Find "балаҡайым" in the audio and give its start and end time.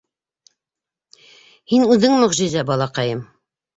2.71-3.23